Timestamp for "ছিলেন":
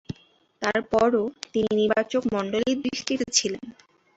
3.37-3.65